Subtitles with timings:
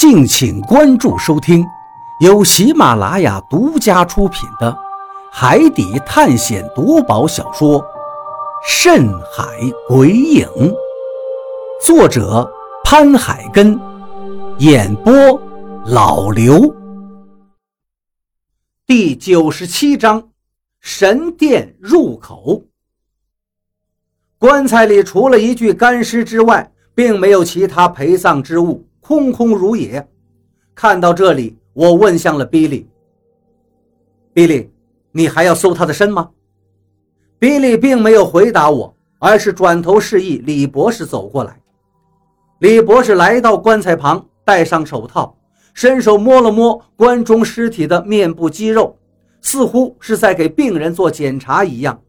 [0.00, 1.62] 敬请关注收听，
[2.20, 4.72] 由喜马拉雅独家出品的
[5.30, 7.78] 《海底探险夺宝小说》
[8.66, 9.44] 《深海
[9.86, 10.48] 鬼影》，
[11.84, 12.50] 作者
[12.82, 13.78] 潘海根，
[14.56, 15.12] 演播
[15.84, 16.74] 老刘。
[18.86, 20.30] 第九十七章：
[20.80, 22.62] 神殿入口。
[24.38, 28.86] 棺材里除了一具干尸之外，并没有其他陪葬之物。
[29.10, 30.08] 空空如也。
[30.72, 32.88] 看到这里，我问向了比利。
[34.32, 34.70] 比利，
[35.10, 36.30] 你还要搜他的身吗？
[37.36, 41.60] 比利并没有回答我，而是转头示意李博士走过来。
[42.60, 45.36] 李博士来到棺材旁，戴上手套，
[45.74, 48.96] 伸手摸了摸棺中尸体的面部肌肉，
[49.40, 52.00] 似乎是在给病人做检查一样。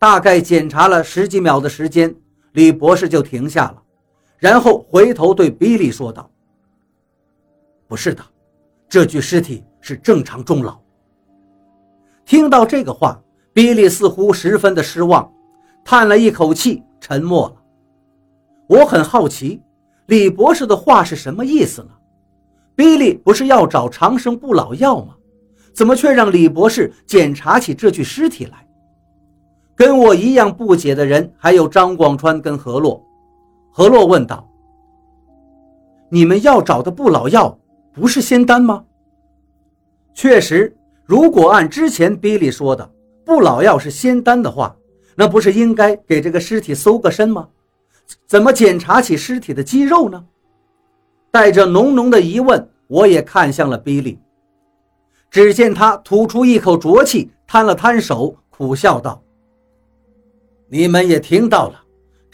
[0.00, 2.12] 大概检查了十几秒的时间，
[2.54, 3.83] 李博士就停下了。
[4.44, 6.30] 然后回头对比利说道
[7.88, 8.22] ：“不是的，
[8.90, 10.78] 这具尸体是正常终老。”
[12.26, 13.18] 听到这个话，
[13.54, 15.32] 比利似乎十分的失望，
[15.82, 17.56] 叹了一口气，沉默了。
[18.66, 19.62] 我很好奇，
[20.08, 21.88] 李博士的话是什么意思呢？
[22.76, 25.14] 比利不是要找长生不老药吗？
[25.72, 28.68] 怎么却让李博士检查起这具尸体来？
[29.74, 33.02] 跟我一样不解的人还有张广川跟何洛。
[33.76, 34.48] 何洛问道
[36.08, 37.58] ：“你们要找的不老药
[37.92, 38.84] 不是仙丹吗？”
[40.14, 42.88] 确实，如果按之前比利说的
[43.24, 44.76] 不老药是仙丹的话，
[45.16, 47.48] 那不是应该给这个尸体搜个身吗？
[48.28, 50.24] 怎么检查起尸体的肌肉呢？
[51.32, 54.20] 带着浓浓的疑问，我也看向了比利。
[55.32, 59.20] 只见他吐出一口浊气，摊了摊手，苦笑道
[60.70, 61.80] ：“你们也听到了。”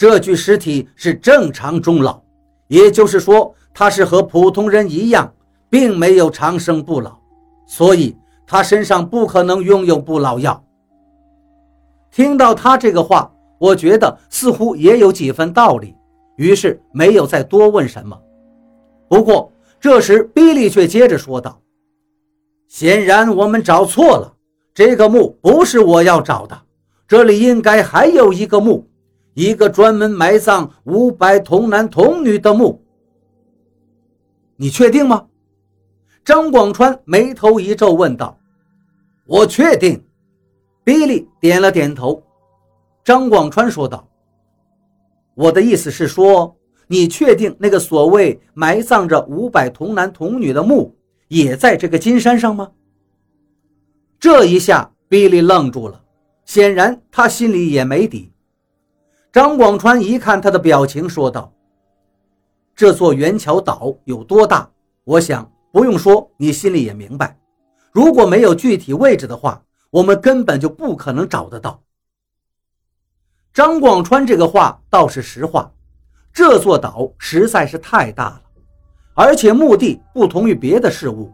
[0.00, 2.22] 这具尸体是正常终老，
[2.68, 5.30] 也就是说，他是和普通人一样，
[5.68, 7.18] 并没有长生不老，
[7.66, 10.64] 所以他身上不可能拥有不老药。
[12.10, 15.94] 听到他这个话，我觉得似乎也有几分道理，
[16.36, 18.18] 于是没有再多问什么。
[19.06, 21.60] 不过这时，比利却接着说道
[22.68, 24.34] ：“显然我们找错了，
[24.72, 26.58] 这个墓不是我要找的，
[27.06, 28.86] 这里应该还有一个墓。”
[29.34, 32.82] 一个专门埋葬五百童男童女的墓，
[34.56, 35.26] 你确定吗？
[36.24, 38.38] 张广川眉头一皱，问道
[39.26, 40.04] ：“我确定。”
[40.84, 42.22] 比利点了点头。
[43.04, 44.08] 张广川说道
[45.34, 46.56] ：“我的意思是说，
[46.88, 50.94] 你确定那个所谓埋葬着五百童男童女的墓
[51.28, 52.72] 也在这个金山上吗？”
[54.18, 56.02] 这一下，比利愣住了，
[56.44, 58.32] 显然他心里也没底。
[59.32, 61.52] 张广川一看他的表情，说道
[62.74, 64.68] ：“这座元桥岛有多大？
[65.04, 67.38] 我想不用说，你心里也明白。
[67.92, 71.80] 如果没有具体位置的话，我们根本就不可能找得到。”
[73.54, 75.70] 张广川这个话倒是实话，
[76.32, 78.42] 这座岛实在是太大了，
[79.14, 81.32] 而且墓地不同于别的事物，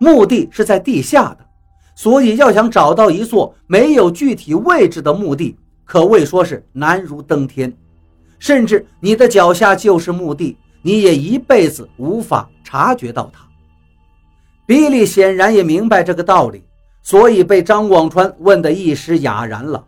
[0.00, 1.46] 墓地是在地下的，
[1.94, 5.56] 所以要想找到一座没有具体位置的墓地。
[5.86, 7.74] 可谓说是难如登天，
[8.38, 13.46] 甚至你的脚下就是墓地，你也一辈子无法察觉到它。
[14.66, 16.64] 比利显然也明白这个道理，
[17.02, 19.82] 所以被张广川问得一时哑然了。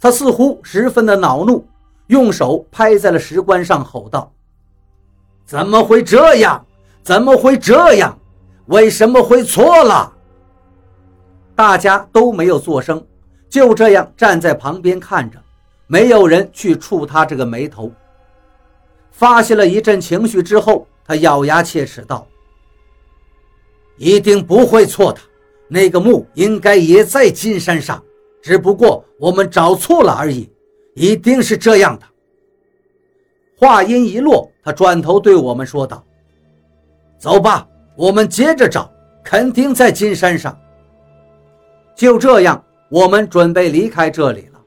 [0.00, 1.64] 他似乎十分的恼怒，
[2.08, 4.32] 用手拍在了石棺上，吼道
[5.46, 6.64] ：“怎么会这样？
[7.02, 8.18] 怎么会这样？
[8.66, 10.12] 为什么会错了？”
[11.54, 13.04] 大家都没有作声。
[13.48, 15.38] 就这样站在旁边看着，
[15.86, 17.90] 没有人去触他这个眉头。
[19.10, 22.26] 发泄了一阵情绪之后，他咬牙切齿道
[23.96, 25.18] ：“一定不会错的，
[25.66, 28.02] 那个墓应该也在金山上，
[28.42, 30.48] 只不过我们找错了而已，
[30.94, 32.06] 一定是这样的。”
[33.56, 36.04] 话音一落，他转头对我们说道
[37.18, 37.66] ：“走吧，
[37.96, 38.88] 我们接着找，
[39.24, 40.56] 肯定在金山上。”
[41.96, 42.62] 就这样。
[42.88, 44.60] 我们准备离开这里了，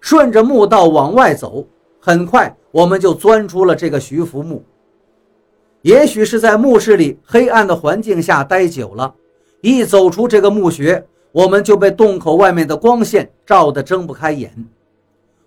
[0.00, 1.66] 顺着墓道往外走。
[2.00, 4.64] 很快，我们就钻出了这个徐福墓。
[5.82, 9.14] 也许是在墓室里黑暗的环境下待久了，
[9.60, 14.52] 一走出这个墓穴，我们就被洞口外面的光线照得睁不开眼。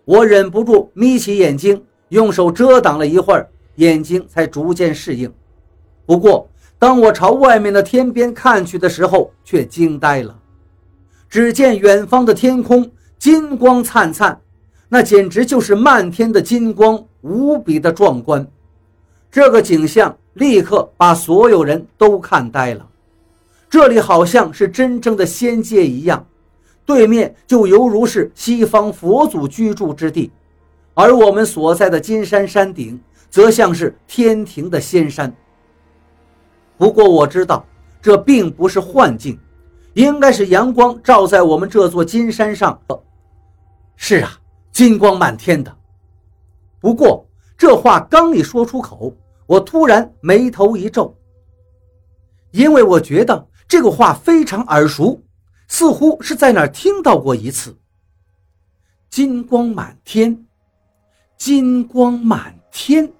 [0.05, 5.31] 我忍不住眯起眼睛，用手遮挡了一会儿，眼睛才逐渐适应。
[6.05, 6.47] 不过，
[6.77, 10.37] 当我朝外面的天边看去的时候，却惊呆了。
[11.35, 12.89] 只见远方的天空
[13.19, 14.39] 金光灿灿，
[14.87, 18.47] 那简直就是漫天的金光，无比的壮观。
[19.29, 22.87] 这个景象立刻把所有人都看呆了。
[23.69, 26.25] 这里好像是真正的仙界一样，
[26.85, 30.31] 对面就犹如是西方佛祖居住之地，
[30.93, 32.97] 而我们所在的金山山顶
[33.29, 35.35] 则像是天庭的仙山。
[36.77, 37.65] 不过我知道，
[38.01, 39.37] 这并不是幻境，
[39.95, 42.79] 应该是阳光照在我们这座金山上。
[43.97, 44.39] 是啊，
[44.71, 45.75] 金光满天的。
[46.79, 47.27] 不过
[47.57, 49.13] 这话刚一说出口，
[49.45, 51.13] 我突然眉头一皱，
[52.51, 53.47] 因为我觉得。
[53.67, 55.19] 这个话非常耳熟，
[55.67, 57.75] 似乎是在哪儿听到过一次。
[59.09, 60.45] 金光满天，
[61.35, 63.11] 金光满天。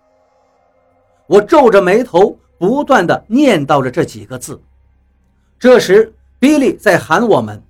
[1.26, 4.62] 我皱着眉头，不断的念叨着这几个字。
[5.58, 6.14] 这时，
[6.46, 7.64] 比利在喊我们：“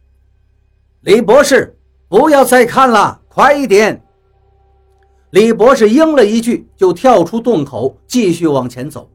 [0.99, 1.77] 李博士，
[2.09, 4.03] 不要再看了，快一点！”
[5.31, 9.09] 李博士应了一句，就跳出洞口，继续往前走。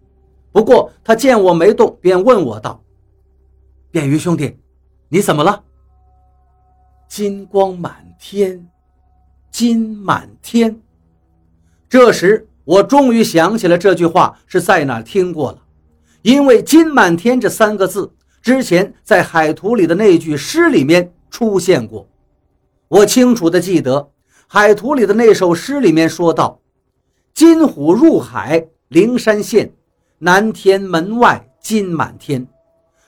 [0.51, 2.83] 不过，他见我没动，便问我道。
[3.91, 4.57] 便鱼兄弟，
[5.11, 5.63] 你怎么了？
[7.07, 8.67] 金光满天，
[9.51, 10.81] 金满天。
[11.87, 15.59] 这时，我终于想起了这句话是在哪听过了，
[16.23, 18.11] 因为“金满天”这三个字
[18.43, 22.09] 之前在海图里的那句诗里面出现过。
[22.89, 24.11] 我清楚的记得，
[24.47, 26.61] 海图里的那首诗里面说道
[27.35, 29.73] ：“金虎入海，灵山现，
[30.19, 32.47] 南天门外金满天。”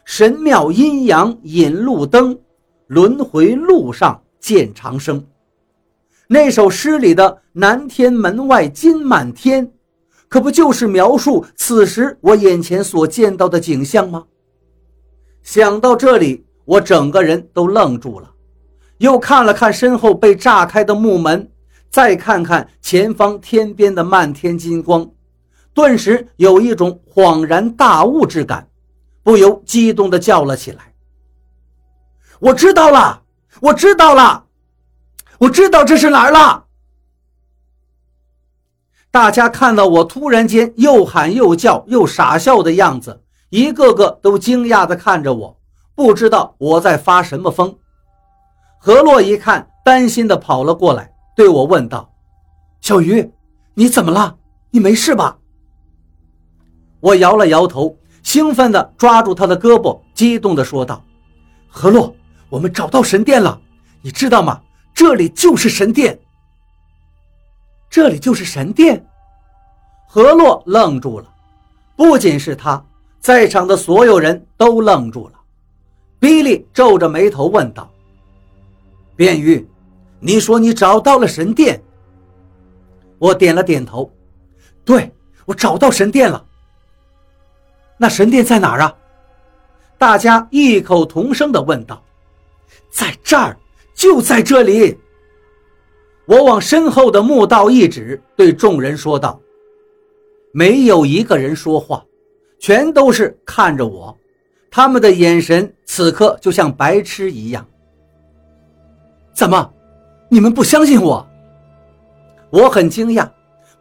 [0.05, 2.39] 神庙阴阳引路灯，
[2.87, 5.25] 轮回路上见长生。
[6.29, 9.73] 那首诗里的“南天门外金满天”，
[10.29, 14.25] 可不就是描述此时我眼前所见到的景象吗？
[15.43, 18.31] 想到这里，我整个人都愣住了，
[18.99, 21.51] 又看了看身后被炸开的木门，
[21.91, 25.11] 再看看前方天边的漫天金光，
[25.75, 28.69] 顿时有一种恍然大悟之感。
[29.25, 30.95] 不由激动地叫了起来
[32.41, 33.23] ：“我知道了，
[33.61, 34.47] 我知道了，
[35.39, 36.65] 我知道这是哪儿了！”
[39.13, 43.22] 大家看到我突然间又喊又叫又傻笑的样子，
[43.53, 45.55] 一个个都惊讶地看着我，
[45.95, 47.77] 不知道我在发什么疯。
[48.79, 52.11] 何洛一看，担心地跑了过来，对我问道
[52.81, 53.31] ：“小鱼，
[53.75, 54.35] 你怎么了？
[54.71, 55.37] 你没事吧？”
[57.01, 57.95] 我摇了摇头。
[58.23, 61.03] 兴奋地抓住他的胳膊，激动地说道
[61.69, 62.15] ：“何洛，
[62.49, 63.61] 我们找到神殿了！
[64.01, 64.63] 你知道吗？
[64.95, 66.19] 这里就是神殿。
[67.91, 69.05] 这里就是神殿。”
[70.09, 71.27] 何洛愣住了，
[71.97, 72.83] 不仅是他，
[73.23, 75.35] 在场的所有人都愣住了。
[76.19, 77.89] 比利皱着眉头问道
[79.17, 79.67] ：“卞玉，
[80.19, 81.81] 你说你找到了神殿？”
[83.19, 84.11] 我点了点头
[84.85, 85.09] ：“对，
[85.45, 86.45] 我找到神殿了。”
[87.97, 88.93] 那神殿在哪儿啊？
[89.97, 92.03] 大家异口同声地问道
[92.91, 93.57] ：“在这儿，
[93.95, 94.99] 就在这里。”
[96.27, 99.41] 我往身后的墓道一指，对众人说道
[100.53, 102.05] ：“没有一个人说话，
[102.63, 104.17] 全都是看着我，
[104.71, 107.67] 他们的眼神此刻就像白痴一样。
[109.35, 109.75] 怎么，
[110.29, 111.29] 你们不相信我？
[112.51, 113.29] 我很惊讶，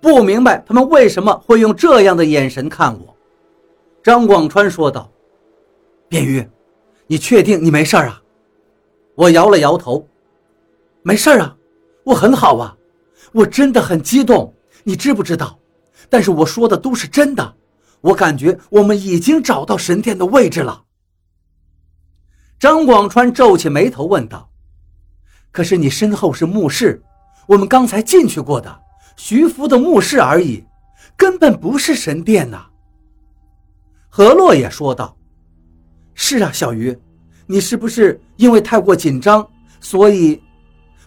[0.01, 3.15] 不明白他们为什么会用这样的眼神看我。”
[4.01, 5.07] 张广川说道
[6.09, 6.49] ：“卞玉，
[7.05, 8.19] 你确定你没事啊？”
[9.13, 10.03] 我摇了摇头
[11.03, 11.55] ：“没事啊，
[12.03, 12.75] 我很好啊，
[13.31, 14.51] 我真的很激动，
[14.83, 15.55] 你知不知道？
[16.09, 17.53] 但是我说的都是真的，
[18.01, 20.83] 我感觉我们已经找到神殿的位置了。”
[22.59, 24.51] 张广川皱起眉头问道
[25.51, 27.01] ：“可是你身后是墓室，
[27.47, 28.81] 我们刚才进去过的
[29.17, 30.63] 徐福的墓室而已，
[31.17, 32.67] 根本不是神殿呐。”
[34.09, 35.17] 何洛也说道
[36.13, 36.95] ：“是啊，小鱼，
[37.47, 39.47] 你是不是因为太过紧张，
[39.79, 40.39] 所以？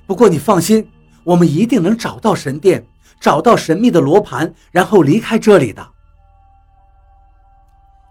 [0.06, 0.86] 不过你放心，
[1.22, 2.84] 我们一定能找到神殿，
[3.20, 5.86] 找到神秘的罗盘，然后离开这里的。”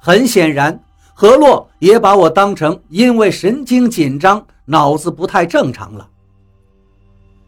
[0.06, 0.78] 很显然，
[1.14, 6.06] 何洛也把我当成因为神经紧张、脑子不太正常了。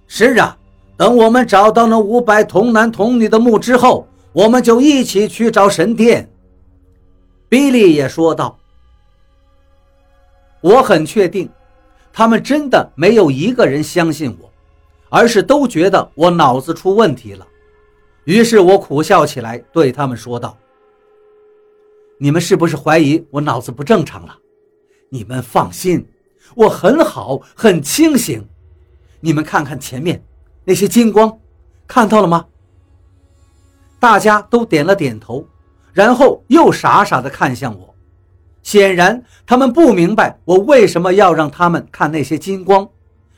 [0.08, 0.58] 是啊，
[0.96, 6.32] 等我们找到那五百童男童女的墓之后，我们就一起去找神殿。
[7.50, 8.58] 比利也说道
[10.64, 11.50] ：“我很确定，
[12.14, 14.50] 他们真的没有一个人相信我，
[15.10, 17.46] 而是都觉得我脑子出问题了。
[18.24, 20.58] 于是我苦笑起来，对他们说道
[22.17, 24.38] ：‘你们是不是怀疑我脑子不正常了？
[25.10, 26.07] 你们放心，
[26.55, 28.48] 我很好，很清醒。
[29.19, 30.24] 你们看看前面
[30.63, 31.39] 那些金光，
[31.88, 32.45] 看到了吗？’
[34.00, 35.48] 大家都点了点头。
[35.93, 37.95] 然后又傻傻地看向我。
[38.62, 42.89] 显然，他们不明白我为什么要让他们看那些金光，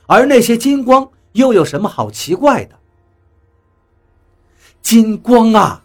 [0.07, 2.75] 而那些金光又有什么好奇怪的？
[4.81, 5.83] 金光啊，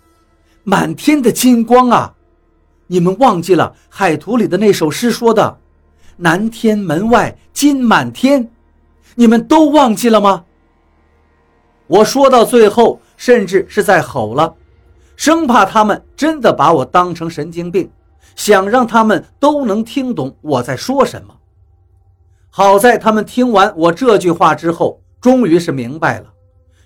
[0.65, 2.15] 满天的金光啊！
[2.93, 5.57] 你们忘记了《海图》里的那首诗说的
[6.19, 8.51] “南天门外金满天”，
[9.17, 10.45] 你们都忘记了吗？
[11.87, 14.55] 我说到最后，甚至是在吼了，
[15.17, 17.91] 生怕他们真的把我当成神经病。
[18.37, 21.35] 想让他们都能听懂我在说什么。
[22.51, 26.27] 好在他们听完我这句话之后，终于是明白了，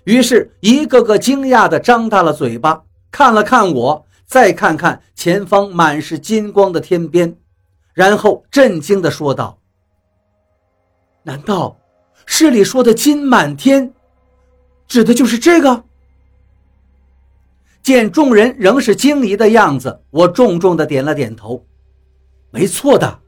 [0.04, 7.36] 于是一个个惊讶地张大了嘴巴，看了看我，再看看前方满是金光的天边，
[7.94, 9.58] 然后震惊地说道
[11.22, 11.78] ：“难道
[12.26, 13.94] 诗里说的金满天，
[14.88, 15.84] 指的就是这个？”
[17.82, 21.64] 见众人仍是惊疑的样子，我重重的点了点头。
[22.50, 23.20] 没错的，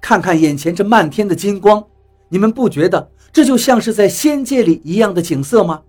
[0.00, 1.86] 看看眼前这漫天的金光，
[2.28, 5.82] 你们不觉得这就像是在仙界里一样的景色吗？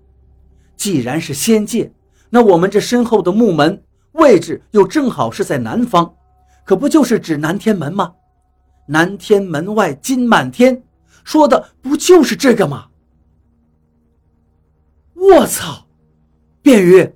[0.78, 1.92] 既然是仙界，
[2.30, 3.82] 那我们这身后的木门
[4.14, 6.14] 位置又正好是在南方，
[6.64, 8.14] 可不就是指南天门吗？
[8.88, 10.84] 南天门外金满天，
[11.24, 12.88] 说的不就是这个吗？
[15.14, 15.86] 我操，
[16.62, 17.14] 便于！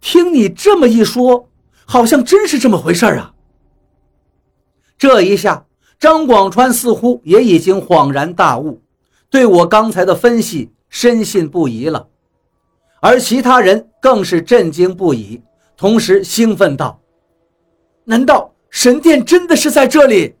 [0.00, 1.50] 听你这么一说，
[1.84, 3.34] 好像真是这么回事啊！
[4.96, 5.66] 这一下，
[5.98, 8.80] 张广川似乎也已经恍然大悟，
[9.28, 12.08] 对我刚才的分析深信不疑了。
[13.00, 15.42] 而其他人更是震惊不已，
[15.76, 17.00] 同时兴奋道
[18.04, 20.34] ：“难道神殿真的是在这里？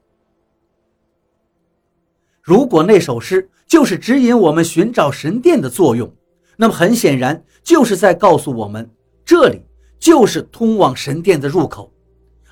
[2.42, 6.12] 如果那首诗就是指引我们寻找神殿的作用，
[6.56, 8.88] 那么很显然就是在告诉我们。”
[9.26, 9.64] 这里
[9.98, 11.90] 就是通往神殿的入口，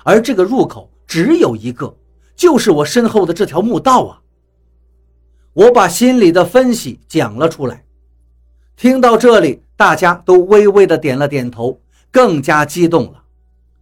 [0.03, 1.95] 而这个入口只有一个，
[2.35, 4.19] 就是我身后的这条墓道啊！
[5.53, 7.85] 我把心里的分析讲了出来。
[8.75, 11.79] 听到这里，大家都微微的点了点头，
[12.13, 13.23] 更加激动了。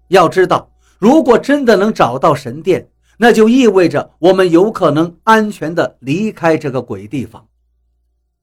[0.07, 7.45] 要知道，如果真的能找到神殿，那就意味着我们有可能安全的离开这个鬼地方。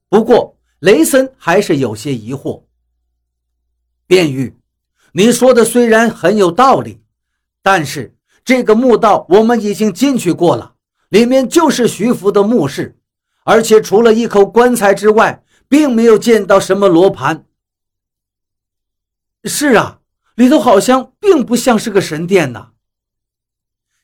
[0.07, 2.63] 不过，雷森还是有些疑惑。
[4.07, 4.55] 便玉，
[5.11, 7.01] 你说的虽然很有道理，
[7.61, 8.15] 但是
[8.45, 10.75] 这个墓道我们已经进去过了，
[11.09, 12.97] 里面就是徐福的墓室，
[13.43, 17.45] 而且除了一口棺材之外，并没有见到什么罗盘。
[19.43, 19.99] 是啊，
[20.35, 22.71] 里头好像并不像是个神殿呐。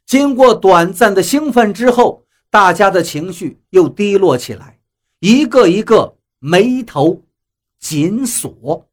[0.06, 4.80] 经过短暂的兴奋之后，大家的情绪又低落起来，
[5.20, 7.24] 一个一个眉头
[7.80, 8.88] 紧锁。